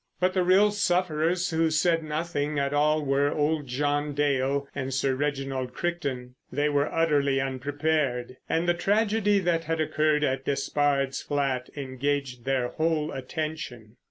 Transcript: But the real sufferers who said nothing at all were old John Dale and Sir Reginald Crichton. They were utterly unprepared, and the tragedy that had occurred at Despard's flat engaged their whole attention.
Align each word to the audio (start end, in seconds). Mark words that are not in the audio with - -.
But 0.19 0.33
the 0.33 0.41
real 0.41 0.71
sufferers 0.71 1.51
who 1.51 1.69
said 1.69 2.03
nothing 2.03 2.57
at 2.57 2.73
all 2.73 3.05
were 3.05 3.31
old 3.31 3.67
John 3.67 4.15
Dale 4.15 4.67
and 4.73 4.91
Sir 4.91 5.13
Reginald 5.13 5.75
Crichton. 5.75 6.33
They 6.51 6.69
were 6.69 6.91
utterly 6.91 7.39
unprepared, 7.39 8.37
and 8.49 8.67
the 8.67 8.73
tragedy 8.73 9.37
that 9.41 9.65
had 9.65 9.79
occurred 9.79 10.23
at 10.23 10.43
Despard's 10.43 11.21
flat 11.21 11.69
engaged 11.75 12.45
their 12.45 12.69
whole 12.69 13.11
attention. 13.11 13.97